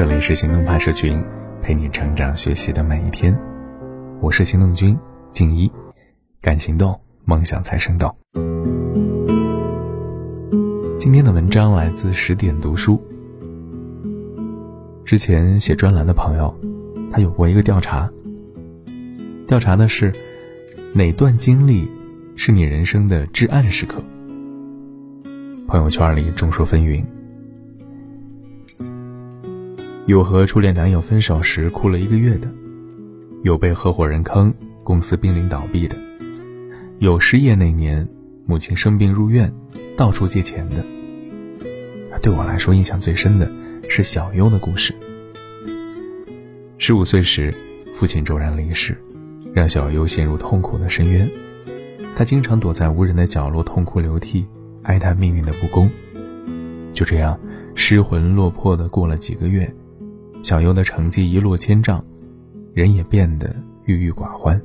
[0.00, 1.22] 这里是行动派社群，
[1.60, 3.38] 陪你成长学习的每一天。
[4.22, 5.70] 我是行动君静一，
[6.40, 8.16] 敢行动，梦想才生动。
[10.96, 12.98] 今天的文章来自十点读书。
[15.04, 16.58] 之前写专栏的朋友，
[17.12, 18.10] 他有过一个调查，
[19.46, 20.10] 调查的是
[20.94, 21.86] 哪段经历
[22.36, 24.02] 是你人生的至暗时刻？
[25.68, 27.04] 朋友圈里众说纷纭。
[30.10, 32.52] 有和初恋男友分手时哭了一个月的，
[33.44, 34.52] 有被合伙人坑，
[34.82, 35.94] 公司濒临倒闭的，
[36.98, 38.08] 有失业那年
[38.44, 39.54] 母亲生病入院，
[39.96, 40.84] 到处借钱的。
[42.20, 43.48] 对我来说，印象最深的
[43.88, 44.92] 是小优的故事。
[46.76, 47.54] 十五岁时，
[47.94, 49.00] 父亲骤然离世，
[49.54, 51.30] 让小优陷入痛苦的深渊。
[52.16, 54.44] 他经常躲在无人的角落痛哭流涕，
[54.82, 55.88] 哀叹命运的不公。
[56.92, 57.38] 就这样，
[57.76, 59.72] 失魂落魄的过了几个月。
[60.42, 62.02] 小优的成绩一落千丈，
[62.72, 64.60] 人也变得郁郁寡欢。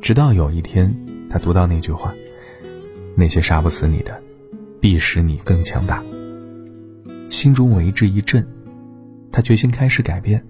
[0.00, 0.94] 直到有一天，
[1.28, 2.14] 他读到那句话
[3.16, 4.22] ：“那些杀不死你的，
[4.80, 6.02] 必使你更强大。”
[7.28, 8.46] 心中为之一震，
[9.32, 10.44] 他决心开始改变，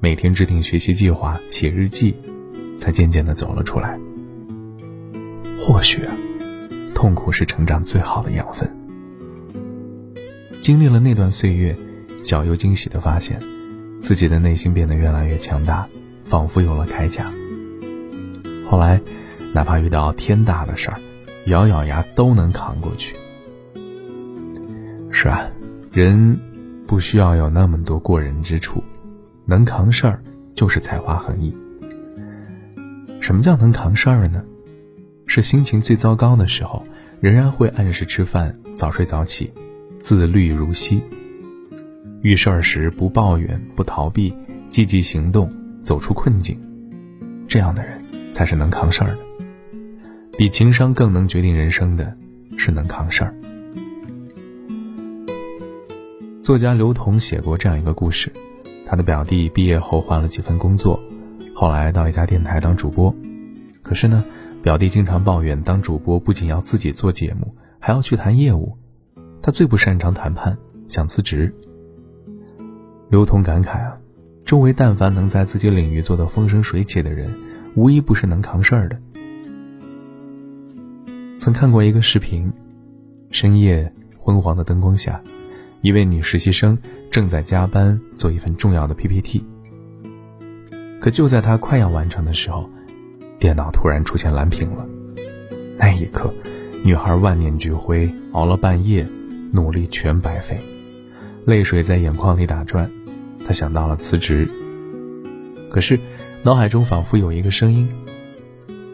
[0.00, 2.14] 每天制定学习计划，写日记，
[2.76, 3.98] 才渐渐的走了出来。
[5.58, 6.02] 或许，
[6.94, 8.70] 痛苦是成长最好的养分。
[10.60, 11.76] 经历了那段岁月。
[12.22, 13.40] 小优惊喜地发现，
[14.00, 15.86] 自己的内心变得越来越强大，
[16.24, 17.30] 仿佛有了铠甲。
[18.68, 19.00] 后来，
[19.52, 20.98] 哪怕遇到天大的事儿，
[21.46, 23.16] 咬咬牙都能扛过去。
[25.10, 25.46] 是啊，
[25.92, 26.38] 人
[26.86, 28.82] 不需要有那么多过人之处，
[29.44, 30.22] 能扛事儿
[30.54, 31.54] 就是才华横溢。
[33.20, 34.42] 什么叫能扛事儿呢？
[35.26, 36.84] 是心情最糟糕的时候，
[37.20, 39.52] 仍然会按时吃饭、早睡早起，
[40.00, 41.02] 自律如昔。
[42.22, 44.32] 遇事儿时不抱怨不逃避，
[44.68, 46.56] 积极行动，走出困境，
[47.48, 48.00] 这样的人
[48.32, 49.18] 才是能扛事儿的。
[50.38, 52.16] 比情商更能决定人生的，
[52.56, 53.34] 是能扛事儿。
[56.40, 58.32] 作家刘同写过这样一个故事：
[58.86, 61.02] 他的表弟毕业后换了几份工作，
[61.56, 63.12] 后来到一家电台当主播。
[63.82, 64.24] 可是呢，
[64.62, 68.78] 表弟经常抱怨当主播不仅要自己做节目，还要去谈业务，
[69.42, 70.56] 他最不擅长谈判，
[70.86, 71.52] 想辞职。
[73.12, 73.98] 刘同感慨啊，
[74.42, 77.30] 周围但凡能在自己领域做得风生水起的人，
[77.74, 78.98] 无一不是能扛事儿的。
[81.36, 82.50] 曾看过一个视频，
[83.30, 85.20] 深夜昏黄的灯光下，
[85.82, 86.78] 一位女实习生
[87.10, 89.44] 正在加班做一份重要的 PPT。
[90.98, 92.66] 可就在她快要完成的时候，
[93.38, 94.86] 电脑突然出现蓝屏了。
[95.76, 96.32] 那一刻，
[96.82, 99.06] 女孩万念俱灰，熬了半夜，
[99.52, 100.58] 努力全白费，
[101.44, 102.90] 泪水在眼眶里打转。
[103.46, 104.48] 他想到了辞职，
[105.70, 105.98] 可是
[106.42, 107.88] 脑海中仿佛有一个声音：“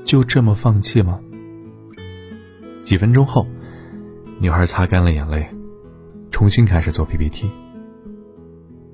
[0.04, 1.20] 就这么放弃吗？”
[2.80, 3.46] 几分钟后，
[4.40, 5.46] 女孩擦干了眼泪，
[6.30, 7.50] 重新开始做 PPT。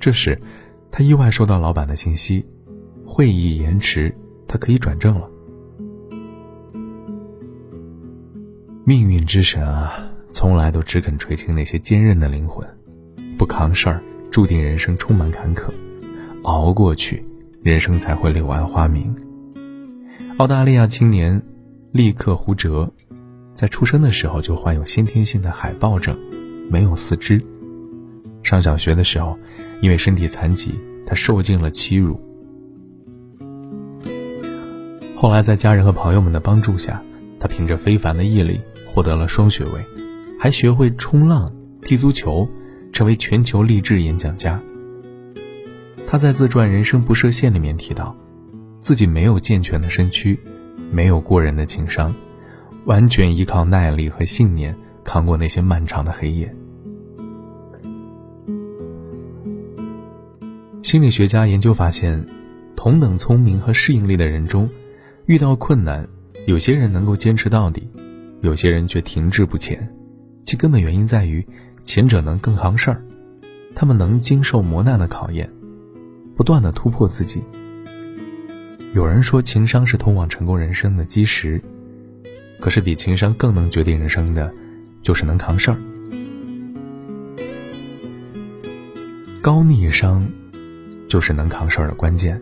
[0.01, 0.41] 这时，
[0.91, 2.45] 她意外收到老板的信息：
[3.07, 4.15] 会议延迟，
[4.49, 5.31] 她可以转正了。
[8.85, 12.67] 命运之神啊，从来都只肯垂青那些坚韧的灵魂，
[13.39, 14.03] 不扛事儿。
[14.35, 15.71] 注定人生充满坎坷，
[16.43, 17.25] 熬过去，
[17.63, 19.15] 人生才会柳暗花明。
[20.39, 21.41] 澳大利亚青年
[21.93, 22.93] 利克胡哲，
[23.53, 26.19] 在出生的时候就患有先天性的海豹症，
[26.69, 27.41] 没有四肢。
[28.43, 29.39] 上小学的时候，
[29.81, 30.75] 因为身体残疾，
[31.07, 32.21] 他受尽了欺辱。
[35.15, 37.01] 后来在家人和朋友们的帮助下，
[37.39, 38.61] 他凭着非凡的毅力
[38.93, 39.81] 获得了双学位，
[40.41, 42.49] 还学会冲浪、踢足球。
[42.95, 44.59] 成为全球励志演讲家。
[46.07, 48.17] 他在自传《人生不设限》里面提到，
[48.81, 50.39] 自己没有健全的身躯，
[50.93, 52.15] 没有过人的情商，
[52.85, 56.55] 完全依靠耐力和信念扛过那些漫长的黑夜。
[60.81, 62.25] 心理学家研究发现，
[62.77, 64.71] 同等聪明和适应力的人中，
[65.27, 66.09] 遇到困难，
[66.47, 67.91] 有些人能够坚持到底，
[68.41, 69.93] 有些人却停滞不前，
[70.45, 71.45] 其根本原因在于。
[71.85, 73.05] 前者能更行事儿，
[73.75, 75.49] 他们能经受磨难的考验，
[76.35, 77.43] 不断的突破自己。
[78.95, 81.61] 有人说情商是通往成功人生的基石，
[82.59, 84.51] 可是比情商更能决定人生的，
[85.03, 85.77] 就是能扛事儿。
[89.43, 90.27] 高逆商，
[91.07, 92.41] 就是能扛事儿的关键。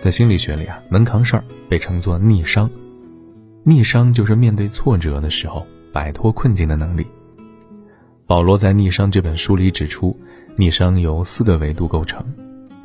[0.00, 2.68] 在心理学里啊，能扛事儿被称作逆商，
[3.62, 7.06] 逆商就是面对挫折的时候摆脱困境的能力。
[8.26, 10.18] 保罗在《逆商》这本书里指出，
[10.56, 12.24] 逆商由四个维度构成，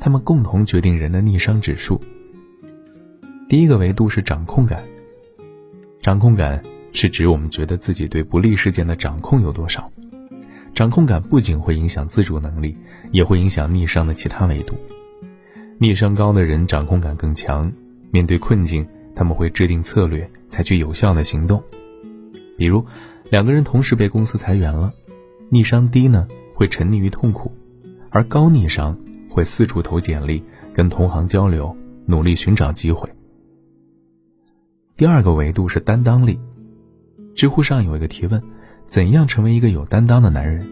[0.00, 2.00] 它们共同决定人的逆商指数。
[3.48, 4.82] 第一个维度是掌控感。
[6.02, 6.62] 掌控感
[6.92, 9.90] 是指我们觉得自己对不利事件的掌控有多少。
[10.74, 12.76] 掌控感不仅会影响自主能力，
[13.10, 14.74] 也会影响逆商的其他维度。
[15.78, 17.72] 逆商高的人掌控感更强，
[18.10, 21.62] 面对困境，他们会制定策略，采取有效的行动。
[22.56, 22.84] 比如，
[23.30, 24.92] 两个人同时被公司裁员了，
[25.50, 27.50] 逆商低呢会沉溺于痛苦，
[28.10, 28.96] 而高逆商
[29.30, 30.42] 会四处投简历，
[30.74, 31.74] 跟同行交流，
[32.06, 33.08] 努力寻找机会。
[34.96, 36.38] 第二个维度是担当力。
[37.34, 38.42] 知乎上有一个提问：
[38.84, 40.68] 怎样成为一个有担当的男人？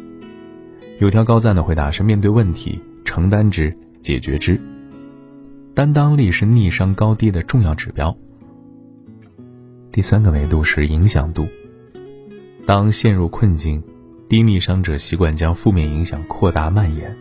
[0.98, 4.60] 有条高赞的回答是：面对问题，承担之，解决之。
[5.74, 8.16] 担当力是逆商高低的重要指标。
[9.92, 11.46] 第三个维度是影响度。
[12.66, 13.80] 当陷入困境，
[14.28, 17.16] 低逆商者习惯将负面影响扩大蔓延，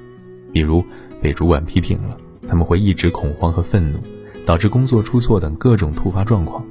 [0.52, 0.84] 比如
[1.22, 2.18] 被主管批评了，
[2.48, 4.00] 他们会一直恐慌和愤怒，
[4.44, 6.66] 导致工作出错等各种突发状况。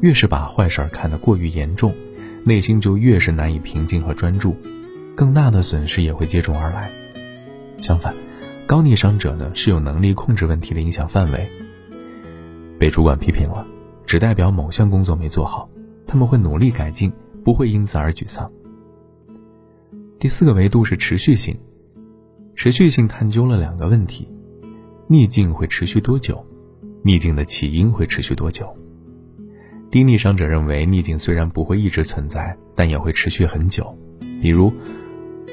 [0.00, 1.92] 越是把坏事看得过于严重，
[2.44, 4.56] 内心就越是难以平静和专注，
[5.16, 6.88] 更大的损失也会接踵而来。
[7.78, 8.14] 相反，
[8.66, 11.48] 高逆商者呢是有能力控制问题的影响范围。
[12.78, 13.66] 被主管批评了，
[14.06, 15.68] 只代表某项工作没做好，
[16.06, 17.12] 他们会努力改进，
[17.44, 18.48] 不会因此而沮丧。
[20.20, 21.58] 第四个维度是持续性，
[22.54, 24.28] 持续性探究了两个问题：
[25.08, 26.44] 逆境会持续多久？
[27.02, 28.68] 逆境的起因会持续多久？
[29.90, 33.96] 低逆商者认为，逆境虽然不会一直存在，但也会持续很久。
[34.42, 34.70] 比如，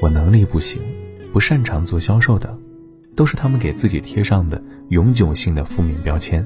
[0.02, 0.82] 我能力不行，
[1.32, 2.60] 不擅长做销售等，
[3.16, 6.46] 都是他们给自己贴上的永久性的负面标签。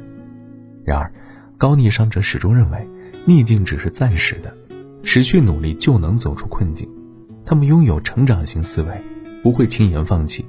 [0.86, 1.12] 然而，
[1.58, 2.88] 高逆商者始终认为，
[3.26, 4.56] 逆境只是暂时的，
[5.02, 6.88] 持续努力就能走出困境。
[7.52, 9.04] 他们拥有成长型思维，
[9.44, 10.46] 不会轻言放弃。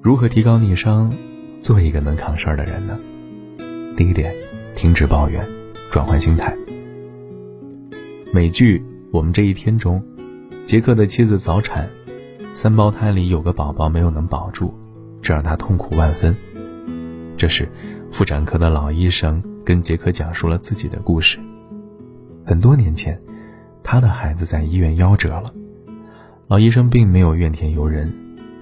[0.00, 1.12] 如何提高逆商，
[1.58, 2.98] 做一个能扛事儿的人呢？
[3.98, 4.32] 第一点。
[4.74, 5.46] 停止抱怨，
[5.90, 6.56] 转换心态。
[8.32, 8.78] 美剧
[9.12, 10.02] 《我们这一天》中，
[10.64, 11.86] 杰克的妻子早产，
[12.54, 14.72] 三胞胎里有个宝宝没有能保住，
[15.20, 16.34] 这让他痛苦万分。
[17.36, 17.68] 这时，
[18.10, 21.38] 妇产科的老医生跟杰克讲述了自己的故事。
[22.46, 23.20] 很多年前，
[23.88, 25.54] 他的孩子在医院夭折了，
[26.48, 28.12] 老医生并没有怨天尤人，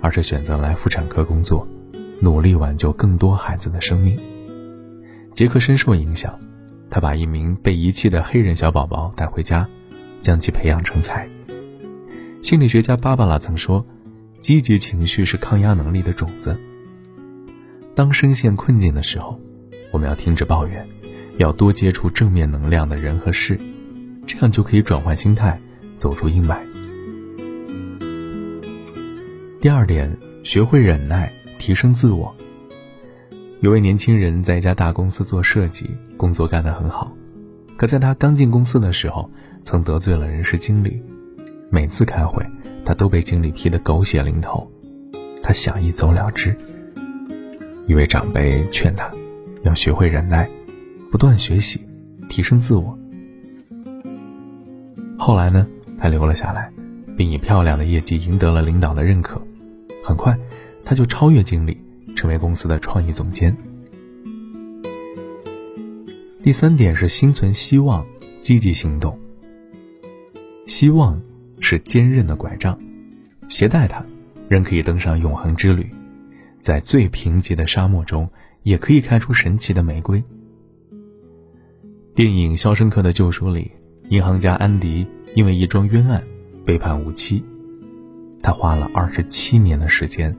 [0.03, 1.67] 而是选择来妇产科工作，
[2.21, 4.19] 努力挽救更多孩子的生命。
[5.33, 6.39] 杰克深受影响，
[6.91, 9.67] 他把一名被遗弃的黑人小宝宝带回家，
[10.21, 11.27] 将其培养成才。
[12.43, 13.83] 心理学家芭芭拉曾说
[14.41, 16.55] ：“积极情绪是抗压能力的种子。”
[17.97, 19.41] 当深陷困境的时候，
[19.91, 20.87] 我们要停止抱怨，
[21.39, 23.59] 要多接触正面能量的人和事，
[24.27, 25.59] 这样就可以转换心态，
[25.97, 26.59] 走出阴霾。
[29.61, 32.35] 第二点，学会忍耐，提升自我。
[33.61, 37.11] 有位年轻人在一家大公司做设计，工作干得很好。
[37.77, 39.31] 可在他刚进公司的时候，
[39.63, 41.03] 曾得罪了人事经理。
[41.71, 42.45] 每次开会，
[42.85, 44.71] 他都被经理批得狗血淋头。
[45.43, 46.55] 他想一走了之。
[47.87, 49.11] 一位长辈劝他，
[49.63, 50.49] 要学会忍耐，
[51.11, 51.81] 不断学习，
[52.29, 52.99] 提升自我。
[55.25, 55.67] 后来呢，
[55.97, 56.71] 他留了下来，
[57.17, 59.41] 并以漂亮的业绩赢得了领导的认可。
[60.05, 60.39] 很快，
[60.85, 61.83] 他就超越经理。
[62.15, 63.57] 成为公司的创意总监。
[66.43, 68.07] 第三点是心存希望，
[68.39, 69.19] 积极行动。
[70.67, 71.19] 希望
[71.59, 72.79] 是坚韧的拐杖，
[73.49, 74.05] 携带它，
[74.47, 75.91] 人可以登上永恒之旅，
[76.61, 78.31] 在最贫瘠的沙漠中，
[78.63, 80.23] 也可以开出神奇的玫瑰。
[82.15, 83.73] 电影《肖申克的救赎》里，
[84.09, 86.23] 银行家安迪因为一桩冤案
[86.65, 87.43] 被判无期，
[88.43, 90.35] 他花了二十七年的时间。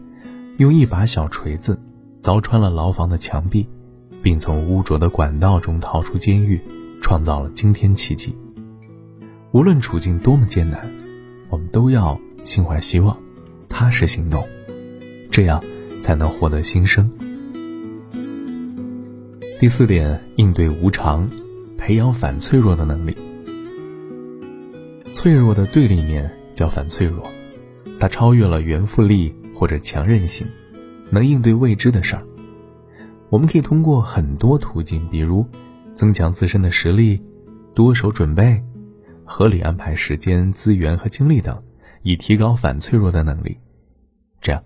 [0.58, 1.78] 用一把小锤子
[2.22, 3.68] 凿穿了牢房的墙壁，
[4.22, 6.62] 并从污浊的管道中逃出监狱，
[7.02, 8.34] 创造了惊天奇迹。
[9.52, 10.90] 无论处境多么艰难，
[11.50, 13.18] 我们都要心怀希望，
[13.68, 14.48] 踏实行动，
[15.30, 15.62] 这样
[16.02, 17.12] 才能获得新生。
[19.60, 21.30] 第四点，应对无常，
[21.78, 23.14] 培养反脆弱的能力。
[25.26, 27.26] 脆弱的对立面叫反脆弱，
[28.00, 29.34] 它超越了原复力。
[29.56, 30.46] 或者强韧性，
[31.10, 32.24] 能应对未知的事儿。
[33.30, 35.44] 我们可以通过很多途径，比如
[35.94, 37.20] 增强自身的实力、
[37.74, 38.62] 多手准备、
[39.24, 41.60] 合理安排时间、资源和精力等，
[42.04, 43.58] 以提高反脆弱的能力。
[44.42, 44.64] 这样，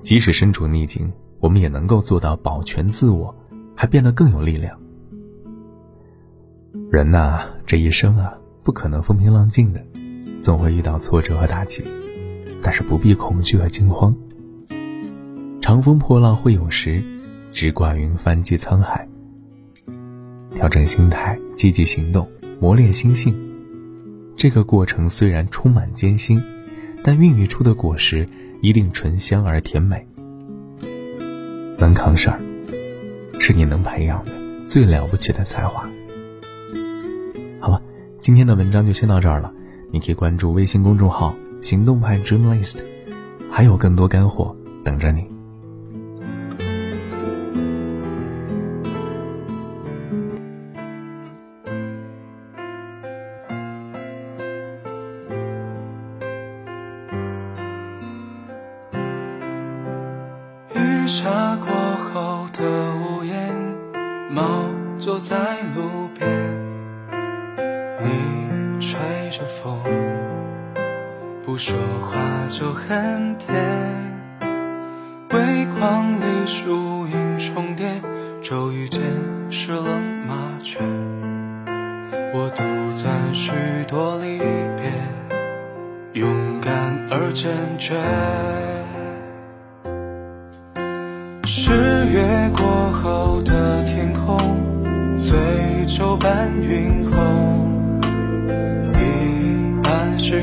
[0.00, 1.10] 即使身处逆境，
[1.40, 3.34] 我们也能够做到保全自我，
[3.74, 4.78] 还变得更有力量。
[6.90, 8.36] 人呐，这一生啊，
[8.66, 9.80] 不可能风平浪静的，
[10.40, 11.84] 总会遇到挫折和打击。
[12.60, 14.12] 但是不必恐惧和惊慌。
[15.60, 17.00] 长风破浪会有时，
[17.52, 19.08] 直挂云帆济沧海。
[20.52, 23.32] 调整心态，积极行动，磨练心性。
[24.34, 26.42] 这个过程虽然充满艰辛，
[27.04, 28.28] 但孕育出的果实
[28.62, 30.04] 一定醇香而甜美。
[31.78, 32.40] 能扛事儿，
[33.38, 34.32] 是你能培养的
[34.66, 35.88] 最了不起的才华。
[38.26, 39.52] 今天的文章就先到这儿了。
[39.92, 42.84] 你可以关注微信公众号“行动派 Dream List”，
[43.52, 44.52] 还有更多干货
[44.82, 45.20] 等着你。
[60.74, 61.72] 雨下过
[62.12, 63.54] 后的屋檐，
[64.28, 64.64] 猫
[64.98, 66.26] 坐在路边，
[68.06, 68.98] 你吹
[69.30, 69.80] 着风，
[71.44, 71.76] 不说
[72.08, 72.16] 话
[72.48, 73.52] 就很甜。
[75.32, 78.00] 微光里树影重叠，
[78.40, 79.02] 骤雨间
[79.50, 80.78] 湿了麻雀。
[82.32, 82.62] 我独
[82.94, 83.50] 赞许
[83.88, 84.92] 多离别，
[86.12, 87.94] 勇敢而坚决。
[91.44, 91.72] 十
[92.06, 94.38] 月过后的天空，
[95.20, 95.36] 醉
[95.86, 97.16] 酒伴云红，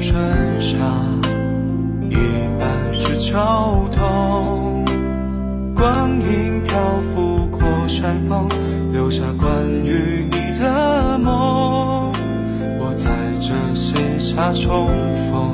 [0.03, 0.13] 春
[0.59, 0.75] 夏，
[2.09, 2.15] 一
[2.59, 3.37] 半是秋
[3.89, 4.83] 冬。
[5.73, 6.77] 光阴漂
[7.13, 8.49] 浮过山峰，
[8.91, 9.49] 留下关
[9.85, 12.11] 于你的梦。
[12.79, 14.87] 我在这写下重
[15.31, 15.52] 逢，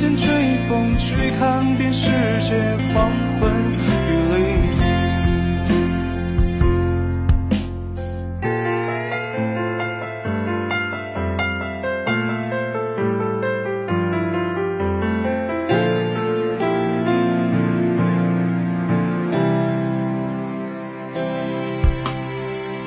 [0.00, 0.26] 间追
[0.66, 2.08] 风，去看遍世
[2.40, 2.54] 界
[2.94, 3.78] 黄昏与
[4.32, 4.38] 黎
[4.78, 4.82] 明。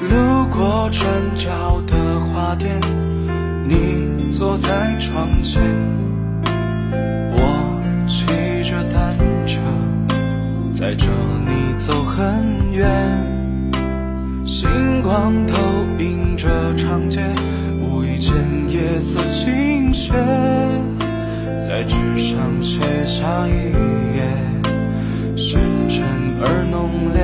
[0.10, 0.12] 路
[0.52, 1.06] 过转
[1.36, 2.82] 角的花店，
[3.68, 5.62] 你坐在窗前，
[7.36, 8.26] 我骑
[8.70, 9.60] 着单车，
[10.74, 11.08] 载着
[11.46, 12.90] 你走很远。
[14.46, 15.58] 星光投
[16.00, 17.22] 映着长街，
[17.82, 18.36] 无意间
[18.70, 20.14] 夜色倾斜，
[21.60, 23.72] 在纸上写下一
[24.16, 24.24] 页，
[25.36, 26.04] 深沉
[26.42, 27.22] 而浓烈。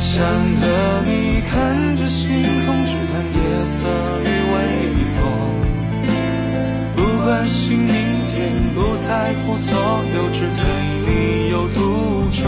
[0.00, 0.22] 想
[0.60, 0.62] 和
[1.06, 3.86] 你看着星空，只谈夜色
[4.22, 4.26] 与
[7.76, 9.76] 明天，不在乎所
[10.14, 10.64] 有，只对
[11.06, 12.42] 你有独钟。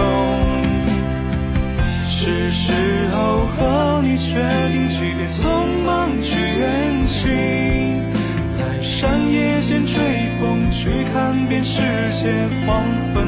[2.06, 2.72] 是时
[3.12, 4.34] 候和你决
[4.70, 8.02] 定，即便匆忙去远行，
[8.46, 9.94] 在山野间追
[10.40, 11.80] 风，去看遍世
[12.12, 12.82] 界黄
[13.14, 13.26] 昏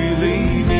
[0.00, 0.24] 与黎
[0.66, 0.72] 明。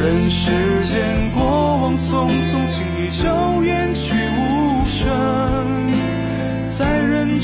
[0.00, 1.42] 人世间过
[1.78, 5.47] 往匆匆，轻易就远去无声。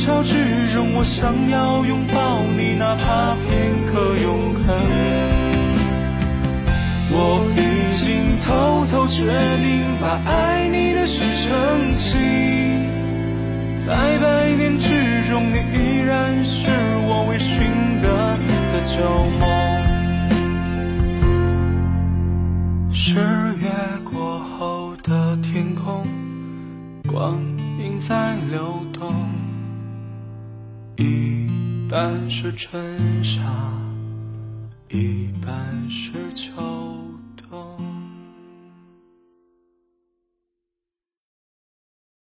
[0.05, 4.77] 潮之中，我想要拥抱你，哪怕片刻永恒。
[7.11, 9.25] 我已经偷偷决
[9.63, 12.21] 定，把爱你的事澄清。
[13.77, 15.94] 在百年之中，你一
[32.05, 33.41] 半是春夏，
[34.91, 36.84] 一半是秋。